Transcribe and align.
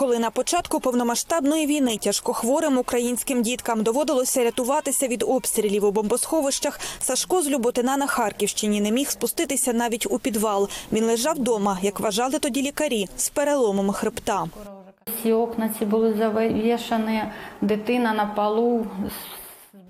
Коли 0.00 0.18
на 0.18 0.30
початку 0.30 0.80
повномасштабної 0.80 1.66
війни 1.66 1.98
тяжкохворим 1.98 2.78
українським 2.78 3.42
діткам 3.42 3.82
доводилося 3.82 4.44
рятуватися 4.44 5.08
від 5.08 5.22
обстрілів 5.22 5.84
у 5.84 5.90
бомбосховищах, 5.90 6.80
Сашко 7.00 7.42
з 7.42 7.48
Люботина 7.48 7.96
на 7.96 8.06
Харківщині 8.06 8.80
не 8.80 8.90
міг 8.90 9.10
спуститися 9.10 9.72
навіть 9.72 10.06
у 10.10 10.18
підвал. 10.18 10.68
Він 10.92 11.04
лежав 11.04 11.34
вдома, 11.34 11.78
як 11.82 12.00
вважали 12.00 12.38
тоді 12.38 12.62
лікарі, 12.62 13.08
з 13.16 13.28
переломом 13.28 13.92
хребта. 13.92 14.44
Всі 15.06 15.32
окна 15.32 15.74
ці 15.78 15.84
були 15.84 16.14
завішані, 16.14 17.22
дитина 17.60 18.14
на 18.14 18.26
полу. 18.26 18.86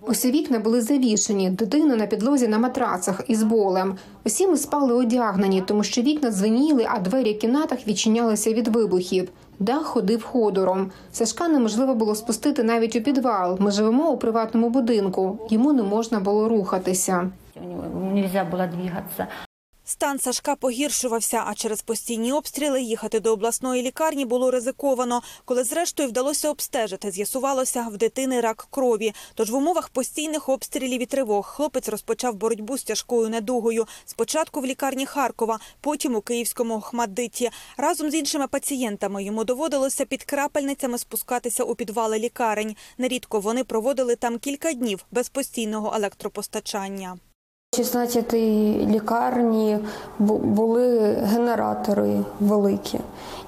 Усі 0.09 0.31
вікна 0.31 0.59
були 0.59 0.81
завішені, 0.81 1.51
дитина 1.51 1.97
на 1.97 2.07
підлозі 2.07 2.49
на 2.49 2.59
матрацах 2.59 3.21
із 3.29 3.43
болем. 3.43 3.97
Усі 4.25 4.47
ми 4.47 4.57
спали 4.57 4.95
одягнені, 4.95 5.63
тому 5.67 5.83
що 5.85 6.03
вікна 6.03 6.31
дзвеніли, 6.31 6.87
а 6.91 6.99
двері 6.99 7.35
в 7.35 7.39
кімнатах 7.39 7.89
відчинялися 7.89 8.53
від 8.53 8.69
вибухів. 8.69 9.29
Дах 9.59 9.83
ходив 9.83 10.25
ходором. 10.25 10.91
Сашка 11.13 11.49
неможливо 11.49 11.95
було 11.95 12.15
спустити 12.15 12.63
навіть 12.63 12.97
у 12.97 13.03
підвал. 13.03 13.57
Ми 13.61 13.71
живемо 13.71 14.11
у 14.11 14.17
приватному 14.17 14.71
будинку. 14.71 15.39
Йому 15.51 15.73
не 15.73 15.83
можна 15.83 16.21
було 16.21 16.49
рухатися. 16.49 17.31
Нельзя 18.15 18.45
было 18.45 18.67
двигаться. 18.67 19.29
Стан 19.91 20.19
Сашка 20.19 20.57
погіршувався, 20.57 21.45
а 21.47 21.55
через 21.55 21.83
постійні 21.83 22.33
обстріли 22.33 22.83
їхати 22.83 23.21
до 23.21 23.33
обласної 23.33 23.83
лікарні 23.83 24.25
було 24.25 24.51
ризиковано. 24.51 25.23
Коли 25.45 25.65
зрештою 25.65 26.09
вдалося 26.09 26.51
обстежити, 26.51 27.11
з'ясувалося 27.11 27.83
в 27.83 27.97
дитини 27.97 28.41
рак 28.41 28.67
крові. 28.71 29.15
Тож 29.35 29.51
в 29.51 29.55
умовах 29.55 29.89
постійних 29.89 30.49
обстрілів 30.49 31.03
і 31.03 31.07
тривог 31.07 31.47
хлопець 31.47 31.89
розпочав 31.89 32.35
боротьбу 32.35 32.79
з 32.79 32.85
тяжкою 32.85 33.29
недугою. 33.29 33.87
Спочатку 34.05 34.61
в 34.61 34.67
лікарні 34.67 35.07
Харкова, 35.07 35.59
потім 35.81 36.15
у 36.15 36.21
київському 36.21 36.77
Охмаддиті. 36.77 37.51
Разом 37.77 38.11
з 38.11 38.15
іншими 38.15 38.47
пацієнтами 38.47 39.25
йому 39.25 39.45
доводилося 39.45 40.05
під 40.05 40.25
крапельницями 40.25 40.99
спускатися 40.99 41.65
у 41.65 41.75
підвали 41.75 42.19
лікарень. 42.19 42.77
Нерідко 42.99 43.41
вони 43.41 43.65
проводили 43.65 44.17
там 44.17 44.39
кілька 44.39 44.73
днів 44.73 45.05
без 45.11 45.29
постійного 45.29 45.93
електропостачання. 45.97 47.19
16 47.85 48.35
лікарні 48.89 49.79
були 50.19 50.99
генератори 51.13 52.21
великі. 52.41 52.99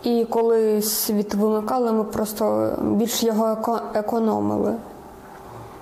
І 0.03 0.27
коли 0.31 0.83
світ 0.83 1.35
вимикали, 1.35 1.93
ми 1.93 2.05
просто 2.05 2.77
більш 2.83 3.23
його 3.23 3.45
еко- 3.47 3.81
економили. 3.95 4.77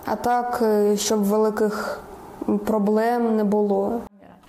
А 0.05 0.17
так, 0.17 0.59
е, 0.63 0.97
щоб 0.97 1.25
великих 1.25 2.01
проблем 2.67 3.37
не 3.37 3.45
було. 3.45 4.01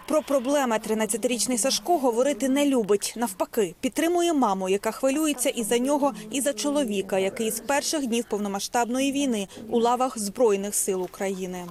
Про 0.08 0.22
проблеми 0.22 0.76
13-річний 0.90 1.58
Сашко 1.58 1.98
говорити 1.98 2.50
не 2.50 2.66
любить. 2.66 3.14
Навпаки, 3.18 3.76
підтримує 3.82 4.34
маму, 4.34 4.70
яка 4.70 4.92
хвилюється 4.92 5.50
і 5.50 5.64
за 5.64 5.78
нього, 5.78 6.12
і 6.32 6.42
за 6.42 6.54
чоловіка, 6.54 7.18
який 7.20 7.52
з 7.52 7.60
перших 7.60 8.08
днів 8.08 8.26
повномасштабної 8.30 9.12
війни 9.12 9.48
у 9.70 9.80
лавах 9.80 10.18
Збройних 10.20 10.76
сил 10.76 11.04
України. 11.04 11.66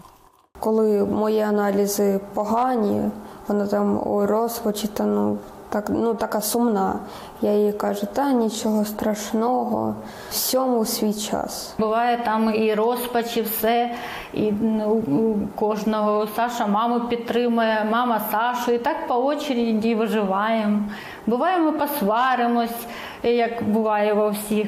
Коли 0.60 1.04
мої 1.04 1.40
аналізи 1.40 2.20
погані, 2.34 3.02
вона 3.48 3.66
там 3.66 4.02
ой, 4.06 4.26
розпачі, 4.26 4.86
та 4.86 5.04
ну, 5.04 5.38
так, 5.68 5.84
ну, 5.88 6.14
така 6.14 6.40
сумна. 6.40 6.94
Я 7.42 7.52
їй 7.52 7.72
кажу, 7.72 8.06
та 8.12 8.32
нічого 8.32 8.84
страшного, 8.84 9.94
всьому 10.30 10.84
свій 10.84 11.14
час. 11.14 11.74
Буває 11.78 12.18
там 12.24 12.54
і 12.54 12.74
розпач, 12.74 13.36
і 13.36 13.42
все, 13.42 13.90
і 14.34 14.52
ну, 14.60 14.90
у 14.90 15.58
кожного 15.58 16.26
Саша 16.36 16.66
маму 16.66 17.00
підтримує, 17.00 17.86
мама 17.90 18.20
Сашу, 18.30 18.72
і 18.72 18.78
так 18.78 19.08
по 19.08 19.14
очереді 19.24 19.94
виживаємо. 19.94 20.78
Буває, 21.26 21.58
ми 21.58 21.72
посваримось, 21.72 22.86
як 23.22 23.62
буває 23.62 24.14
у 24.14 24.30
всіх, 24.30 24.66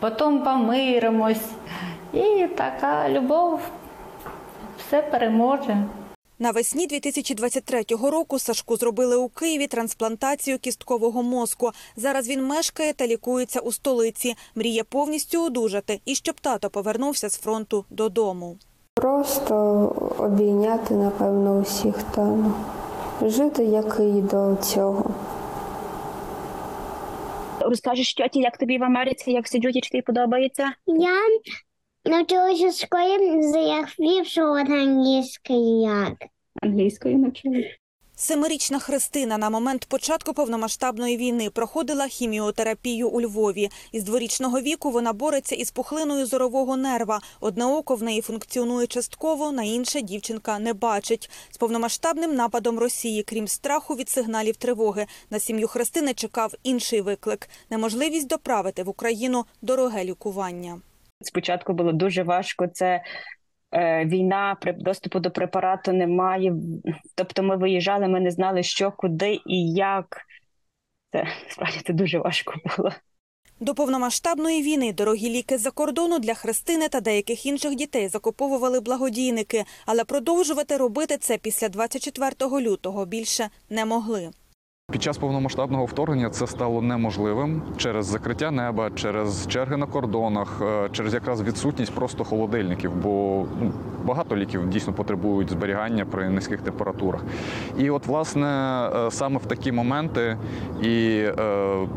потім 0.00 0.40
помиримось. 0.40 1.50
І 2.12 2.46
така 2.56 3.08
любов 3.08 3.60
все 4.88 5.02
переможе. 5.02 5.84
Навесні 6.38 6.86
2023 6.86 7.84
року 7.90 8.38
Сашку 8.38 8.76
зробили 8.76 9.16
у 9.16 9.28
Києві 9.28 9.66
трансплантацію 9.66 10.58
кісткового 10.58 11.22
мозку. 11.22 11.70
Зараз 11.96 12.28
він 12.28 12.46
мешкає 12.46 12.92
та 12.92 13.06
лікується 13.06 13.60
у 13.60 13.72
столиці. 13.72 14.34
Мріє 14.54 14.84
повністю 14.84 15.44
одужати 15.44 16.00
і 16.04 16.14
щоб 16.14 16.40
тато 16.40 16.70
повернувся 16.70 17.28
з 17.28 17.38
фронту 17.38 17.84
додому. 17.90 18.56
Просто 18.94 19.54
обійняти, 20.18 20.94
напевно, 20.94 21.58
усіх 21.58 22.02
та 22.02 22.24
ну, 22.24 22.54
жити 23.22 23.64
як 23.64 24.00
і 24.00 24.20
до 24.20 24.56
цього. 24.62 25.10
Розкажеш 27.60 28.14
тьоті, 28.14 28.40
як 28.40 28.58
тобі 28.58 28.78
в 28.78 28.84
Америці, 28.84 29.30
як 29.30 29.48
сидюті, 29.48 29.80
чи 29.80 29.90
тобі 29.90 30.02
подобається? 30.02 30.72
Я 30.86 31.18
навчилася 32.04 32.68
в 32.68 32.74
школі 32.74 33.42
заявившого 33.42 34.54
англійський 34.54 35.80
як. 35.80 36.14
Англійською 36.62 37.18
навчили. 37.18 37.78
Семирічна 38.20 38.78
Христина 38.78 39.38
на 39.38 39.50
момент 39.50 39.84
початку 39.84 40.32
повномасштабної 40.32 41.16
війни 41.16 41.50
проходила 41.50 42.06
хіміотерапію 42.06 43.08
у 43.08 43.20
Львові. 43.20 43.70
Із 43.92 44.04
дворічного 44.04 44.60
віку 44.60 44.90
вона 44.90 45.12
бореться 45.12 45.54
із 45.54 45.70
пухлиною 45.70 46.26
зорового 46.26 46.76
нерва. 46.76 47.20
Одне 47.40 47.64
око 47.64 47.94
в 47.94 48.02
неї 48.02 48.20
функціонує 48.20 48.86
частково, 48.86 49.52
на 49.52 49.62
інше 49.62 50.02
дівчинка 50.02 50.58
не 50.58 50.72
бачить. 50.72 51.30
З 51.50 51.56
повномасштабним 51.56 52.34
нападом 52.34 52.78
Росії, 52.78 53.22
крім 53.22 53.48
страху 53.48 53.94
від 53.94 54.08
сигналів 54.08 54.56
тривоги, 54.56 55.06
на 55.30 55.38
сім'ю 55.38 55.68
Христини 55.68 56.14
чекав 56.14 56.54
інший 56.62 57.00
виклик– 57.00 57.48
неможливість 57.70 58.28
доправити 58.28 58.82
в 58.82 58.88
Україну 58.88 59.44
дороге 59.62 60.04
лікування. 60.04 60.80
Спочатку 61.22 61.72
було 61.72 61.92
дуже 61.92 62.22
важко. 62.22 62.66
Це 62.66 63.02
е, 63.72 64.04
війна, 64.04 64.56
при 64.60 64.72
доступу 64.72 65.20
до 65.20 65.30
препарату 65.30 65.92
немає. 65.92 66.54
Тобто 67.14 67.42
ми 67.42 67.56
виїжджали, 67.56 68.08
ми 68.08 68.20
не 68.20 68.30
знали, 68.30 68.62
що, 68.62 68.92
куди 68.92 69.40
і 69.46 69.72
як. 69.72 70.20
Це 71.12 71.26
справді 71.48 71.80
це 71.86 71.92
дуже 71.92 72.18
важко 72.18 72.54
було. 72.76 72.92
До 73.60 73.74
повномасштабної 73.74 74.62
війни 74.62 74.92
дорогі 74.92 75.30
ліки 75.30 75.58
з-за 75.58 75.70
кордону 75.70 76.18
для 76.18 76.34
Христини 76.34 76.88
та 76.88 77.00
деяких 77.00 77.46
інших 77.46 77.74
дітей 77.74 78.08
закуповували 78.08 78.80
благодійники, 78.80 79.64
але 79.86 80.04
продовжувати 80.04 80.76
робити 80.76 81.16
це 81.16 81.38
після 81.38 81.68
24 81.68 82.30
лютого 82.40 83.06
більше 83.06 83.48
не 83.70 83.84
могли. 83.84 84.30
Під 84.92 85.02
час 85.02 85.18
повномасштабного 85.18 85.84
вторгнення 85.84 86.30
це 86.30 86.46
стало 86.46 86.82
неможливим 86.82 87.62
через 87.76 88.06
закриття 88.06 88.50
неба, 88.50 88.90
через 88.94 89.46
черги 89.46 89.76
на 89.76 89.86
кордонах, 89.86 90.62
е, 90.62 90.88
через 90.92 91.14
якраз 91.14 91.42
відсутність 91.42 91.94
просто 91.94 92.24
холодильників, 92.24 92.92
бо 93.02 93.44
ну, 93.60 93.72
багато 94.08 94.36
ліків 94.36 94.70
дійсно 94.70 94.92
потребують 94.92 95.50
зберігання 95.50 96.06
при 96.06 96.28
низьких 96.28 96.60
температурах. 96.60 97.24
І 97.78 97.90
от, 97.90 98.06
власне, 98.06 98.46
е, 98.46 99.10
саме 99.10 99.38
в 99.38 99.46
такі 99.46 99.72
моменти 99.72 100.38
і 100.82 101.18
е, 101.38 101.88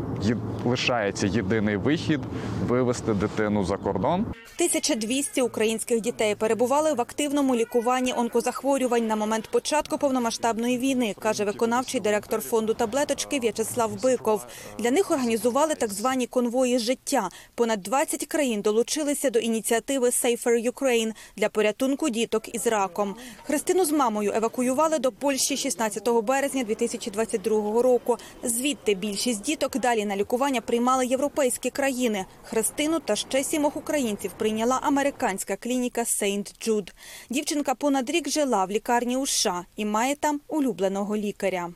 лишається 0.64 1.26
єдиний 1.26 1.76
вихід 1.76 2.20
вивести 2.68 3.14
дитину 3.14 3.64
за 3.64 3.76
кордон. 3.76 4.26
1200 4.56 5.42
українських 5.42 6.00
дітей 6.00 6.34
перебували 6.34 6.92
в 6.92 7.00
активному 7.00 7.54
лікуванні 7.54 8.14
онкозахворювань 8.16 9.06
на 9.06 9.16
момент 9.16 9.48
початку 9.50 9.98
повномасштабної 9.98 10.78
війни, 10.78 11.14
каже 11.18 11.44
виконавчий 11.44 12.00
директор 12.00 12.40
фонду 12.40 12.74
таблеточки 12.74 13.40
В'ячеслав 13.40 14.02
Биков. 14.02 14.46
Для 14.78 14.90
них 14.90 15.10
організували 15.10 15.74
так 15.74 15.92
звані 15.92 16.26
конвої 16.26 16.78
життя. 16.78 17.28
Понад 17.54 17.82
20 17.82 18.26
країн 18.26 18.60
долучилися 18.60 19.30
до 19.30 19.38
ініціативи 19.38 20.08
Safer 20.08 20.70
Ukraine 20.72 21.12
для 21.36 21.48
порятунку 21.48 22.01
діток 22.08 22.54
із 22.54 22.66
раком. 22.66 23.16
Христину 23.44 23.84
з 23.84 23.90
мамою 23.90 24.32
евакуювали 24.34 24.98
до 24.98 25.12
Польщі 25.12 25.56
16 25.56 26.08
березня 26.08 26.64
2022 26.64 27.82
року. 27.82 28.16
Звідти 28.42 28.94
більшість 28.94 29.42
діток 29.42 29.78
далі 29.78 30.04
на 30.04 30.16
лікування 30.16 30.60
приймали 30.60 31.06
європейські 31.06 31.70
країни. 31.70 32.24
Христину 32.42 33.00
та 33.00 33.16
ще 33.16 33.44
сімох 33.44 33.76
українців 33.76 34.30
прийняла 34.38 34.78
американська 34.82 35.56
клініка 35.56 36.04
Сейнт 36.04 36.54
Джуд. 36.60 36.92
Дівчинка 37.30 37.74
понад 37.74 38.10
рік 38.10 38.28
жила 38.28 38.64
в 38.64 38.70
лікарні 38.70 39.16
у 39.16 39.26
США 39.26 39.64
і 39.76 39.84
має 39.84 40.14
там 40.14 40.40
улюбленого 40.48 41.16
лікаря. 41.16 41.72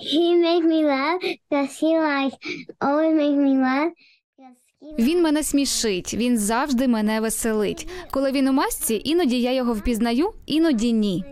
He 0.00 0.34
make 0.34 0.64
me 0.64 0.80
laugh 0.82 1.20
he 1.80 1.98
like 1.98 2.34
always 2.80 3.14
make 3.14 3.36
me 3.36 3.56
laugh. 3.58 3.92
Він 4.98 5.22
мене 5.22 5.42
смішить, 5.42 6.14
він 6.14 6.38
завжди 6.38 6.88
мене 6.88 7.20
веселить. 7.20 7.88
Коли 8.10 8.32
він 8.32 8.48
у 8.48 8.52
масці, 8.52 9.02
іноді 9.04 9.40
я 9.40 9.52
його 9.52 9.72
впізнаю, 9.72 10.32
іноді 10.46 10.92
ні. 10.92 11.24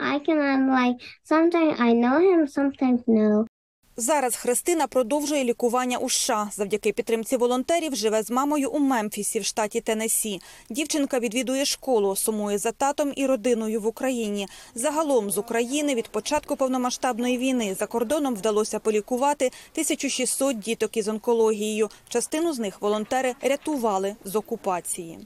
I 0.00 0.18
can 0.18 0.38
I'm 0.38 0.66
like 0.70 0.98
sometimes 1.30 3.04
I. 3.08 3.51
Зараз 3.96 4.36
Христина 4.36 4.86
продовжує 4.86 5.44
лікування 5.44 5.98
у 5.98 6.10
США. 6.10 6.50
Завдяки 6.52 6.92
підтримці 6.92 7.36
волонтерів 7.36 7.94
живе 7.94 8.22
з 8.22 8.30
мамою 8.30 8.70
у 8.70 8.78
Мемфісі 8.78 9.40
в 9.40 9.44
штаті 9.44 9.80
Теннессі. 9.80 10.40
Дівчинка 10.70 11.18
відвідує 11.18 11.64
школу, 11.64 12.16
сумує 12.16 12.58
за 12.58 12.72
татом 12.72 13.12
і 13.16 13.26
родиною 13.26 13.80
в 13.80 13.86
Україні. 13.86 14.48
Загалом 14.74 15.30
з 15.30 15.38
України 15.38 15.94
від 15.94 16.08
початку 16.08 16.56
повномасштабної 16.56 17.38
війни 17.38 17.76
за 17.78 17.86
кордоном 17.86 18.34
вдалося 18.34 18.78
полікувати 18.78 19.46
1600 19.46 20.58
діток 20.58 20.96
із 20.96 21.08
онкологією. 21.08 21.90
Частину 22.08 22.52
з 22.52 22.58
них 22.58 22.82
волонтери 22.82 23.34
рятували 23.42 24.16
з 24.24 24.36
окупації. 24.36 25.18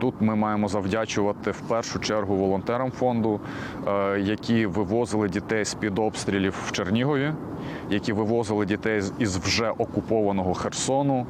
Тут 0.00 0.14
ми 0.20 0.36
маємо 0.36 0.68
завдячувати 0.68 1.50
в 1.50 1.60
першу 1.60 1.98
чергу 1.98 2.36
волонтерам 2.36 2.90
фонду, 2.90 3.40
е, 3.86 4.20
які 4.20 4.66
вивозили 4.66 5.28
дітей 5.28 5.64
з 5.64 5.74
під 5.74 5.98
обстрілів 5.98 6.54
в 6.66 6.72
Чернігові, 6.72 7.32
які 7.90 8.12
вивозили 8.12 8.66
дітей 8.66 9.02
із 9.18 9.36
вже 9.36 9.70
окупованого 9.70 10.54
Херсону. 10.54 11.26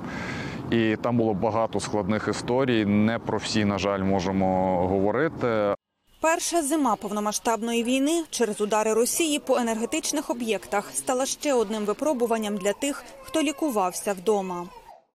І 0.71 0.97
там 0.97 1.17
було 1.17 1.35
багато 1.35 1.81
складних 1.81 2.29
історій. 2.29 2.85
Не 2.85 3.19
про 3.19 3.39
всі, 3.39 3.65
на 3.65 3.79
жаль, 3.79 4.03
можемо 4.03 4.79
говорити. 4.89 5.75
Перша 6.21 6.63
зима 6.63 6.97
повномасштабної 6.97 7.85
війни 7.85 8.25
через 8.31 8.61
удари 8.61 8.95
Росії 8.95 9.39
по 9.39 9.57
енергетичних 9.57 10.31
об'єктах 10.31 10.91
стала 10.95 11.27
ще 11.27 11.55
одним 11.55 11.85
випробуванням 11.85 12.57
для 12.57 12.73
тих, 12.73 13.05
хто 13.23 13.43
лікувався 13.43 14.13
вдома. 14.13 14.67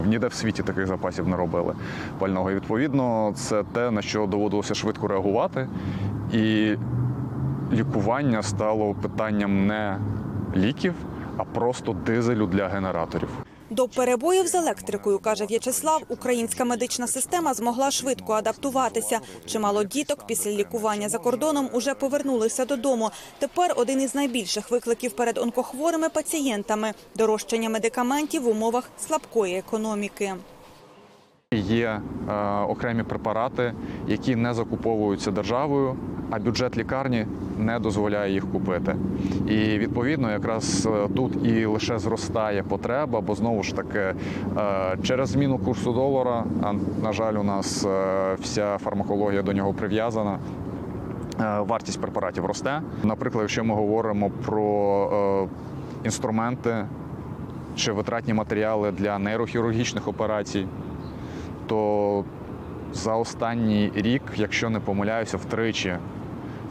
Ніде 0.06 0.28
в 0.28 0.34
світі 0.34 0.64
таких 0.64 0.88
запасів 0.88 1.28
не 1.28 1.38
робили 1.38 1.76
пального. 2.20 2.52
І 2.52 2.56
відповідно, 2.56 3.32
це 3.36 3.64
те, 3.64 3.92
на 3.92 4.02
що 4.02 4.26
доводилося 4.26 4.76
швидко 4.76 5.08
реагувати. 5.08 5.68
І 6.34 6.76
лікування 7.74 8.44
стало 8.44 8.94
питанням 8.94 9.68
не 9.68 9.98
ліків, 10.56 10.94
а 11.38 11.44
просто 11.44 11.96
дизелю 12.06 12.48
для 12.48 12.68
генераторів. 12.68 13.30
До 13.74 13.88
перебоїв 13.88 14.48
з 14.48 14.56
електрикою, 14.56 15.20
каже 15.20 15.46
В'ячеслав, 15.46 16.02
українська 16.10 16.66
медична 16.66 17.08
система 17.08 17.54
змогла 17.54 17.92
швидко 17.92 18.34
адаптуватися. 18.34 19.20
Чимало 19.46 19.84
діток 19.84 20.28
після 20.28 20.52
лікування 20.52 21.10
за 21.10 21.18
кордоном 21.18 21.70
уже 21.74 21.94
повернулися 21.94 22.66
додому. 22.66 23.12
Тепер 23.40 23.74
один 23.76 24.02
із 24.02 24.16
найбільших 24.16 24.72
викликів 24.72 25.12
перед 25.12 25.38
онкохворими 25.38 26.10
пацієнтами– 26.10 26.94
дорожчання 27.16 27.70
медикаментів 27.70 28.44
в 28.44 28.48
умовах 28.48 28.90
слабкої 29.08 29.58
економіки. 29.58 30.36
Є 31.56 32.00
е, 32.30 32.62
окремі 32.70 33.04
препарати, 33.04 33.74
які 34.08 34.36
не 34.36 34.54
закуповуються 34.54 35.32
державою, 35.32 35.96
а 36.32 36.40
бюджет 36.40 36.78
лікарні 36.78 37.26
не 37.60 37.80
дозволяє 37.80 38.34
їх 38.34 38.52
купити. 38.52 38.96
І 39.48 39.56
відповідно, 39.78 40.32
якраз 40.32 40.86
е, 40.86 41.08
тут 41.16 41.46
і 41.46 41.66
лише 41.66 42.00
зростає 42.00 42.64
потреба, 42.64 43.22
бо 43.22 43.36
знову 43.36 43.64
ж 43.64 43.76
таки 43.76 44.00
е, 44.00 44.16
через 45.04 45.30
зміну 45.30 45.58
курсу 45.58 45.94
долара, 45.94 46.44
а 46.64 46.74
на 47.04 47.14
жаль, 47.14 47.34
у 47.34 47.44
нас 47.44 47.86
е, 47.86 48.36
вся 48.42 48.78
фармакологія 48.78 49.42
до 49.42 49.54
нього 49.54 49.74
прив'язана. 49.74 50.38
е, 51.42 51.60
Вартість 51.60 52.02
препаратів 52.02 52.46
росте. 52.46 52.82
Наприклад, 53.04 53.42
якщо 53.42 53.64
ми 53.64 53.76
говоримо 53.76 54.30
про 54.46 55.48
е, 56.04 56.06
інструменти 56.06 56.86
чи 57.76 57.92
витратні 57.92 58.34
матеріали 58.34 58.92
для 58.92 59.20
нейрохірургічних 59.20 60.08
операцій, 60.08 60.66
то 61.68 62.26
за 62.94 63.16
останній 63.16 63.92
рік, 63.96 64.22
якщо 64.36 64.70
не 64.70 64.80
помиляюся, 64.80 65.38
втричі, 65.38 65.96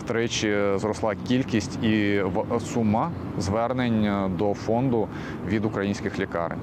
втричі 0.00 0.56
зросла 0.76 1.14
кількість 1.28 1.84
і 1.84 2.22
сума 2.60 3.10
звернень 3.38 4.30
до 4.38 4.54
фонду 4.54 5.08
від 5.48 5.64
українських 5.64 6.18
лікарень. 6.18 6.60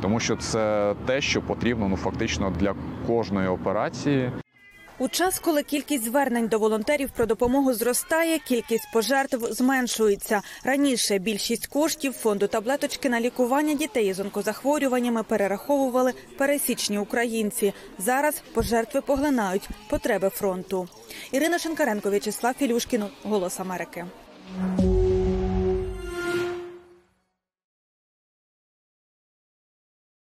Тому 0.00 0.20
що 0.20 0.36
це 0.36 0.94
те, 1.06 1.20
що 1.20 1.42
потрібно 1.42 1.88
ну 1.88 1.96
фактично 1.96 2.52
для 2.60 2.74
кожної 3.06 3.48
операції. 3.48 4.30
У 5.00 5.08
час, 5.08 5.38
коли 5.38 5.62
кількість 5.62 6.04
звернень 6.04 6.48
до 6.48 6.58
волонтерів 6.58 7.10
про 7.10 7.26
допомогу 7.26 7.74
зростає, 7.74 8.38
кількість 8.38 8.92
пожертв 8.92 9.52
зменшується. 9.52 10.42
Раніше 10.64 11.18
більшість 11.18 11.66
коштів 11.66 12.12
фонду 12.12 12.46
таблеточки 12.46 13.08
на 13.08 13.20
лікування 13.20 13.74
дітей 13.74 14.12
з 14.12 14.20
онкозахворюваннями 14.20 15.22
перераховували 15.22 16.12
пересічні 16.38 16.98
українці. 16.98 17.72
Зараз 17.98 18.42
пожертви 18.54 19.00
поглинають 19.00 19.68
потреби 19.90 20.28
фронту. 20.28 20.88
Ірина 21.32 21.58
Шинкаренко, 21.58 22.10
В'ячеслав 22.10 22.54
Філюшкін, 22.54 23.04
Голос 23.22 23.60
Америки. 23.60 24.06